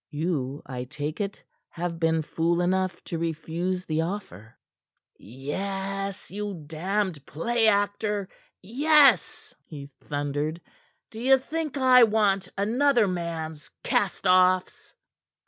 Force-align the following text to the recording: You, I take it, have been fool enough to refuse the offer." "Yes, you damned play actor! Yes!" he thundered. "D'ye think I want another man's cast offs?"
You, 0.09 0.63
I 0.65 0.85
take 0.85 1.21
it, 1.21 1.43
have 1.69 1.99
been 1.99 2.23
fool 2.23 2.59
enough 2.61 3.03
to 3.03 3.19
refuse 3.19 3.85
the 3.85 4.01
offer." 4.01 4.57
"Yes, 5.19 6.31
you 6.31 6.63
damned 6.65 7.23
play 7.27 7.67
actor! 7.67 8.27
Yes!" 8.63 9.53
he 9.63 9.91
thundered. 10.05 10.59
"D'ye 11.11 11.37
think 11.37 11.77
I 11.77 12.03
want 12.05 12.49
another 12.57 13.07
man's 13.07 13.69
cast 13.83 14.25
offs?" 14.25 14.95